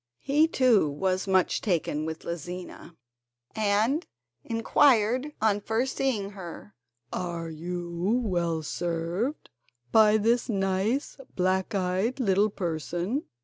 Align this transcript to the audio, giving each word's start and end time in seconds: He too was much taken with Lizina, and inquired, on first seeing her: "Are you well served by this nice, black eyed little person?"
He 0.23 0.47
too 0.47 0.89
was 0.89 1.27
much 1.27 1.61
taken 1.61 2.05
with 2.05 2.23
Lizina, 2.23 2.95
and 3.55 4.03
inquired, 4.43 5.31
on 5.39 5.61
first 5.61 5.95
seeing 5.97 6.31
her: 6.31 6.73
"Are 7.13 7.51
you 7.51 8.19
well 8.25 8.63
served 8.63 9.51
by 9.91 10.17
this 10.17 10.49
nice, 10.49 11.17
black 11.35 11.75
eyed 11.75 12.19
little 12.19 12.49
person?" 12.49 13.25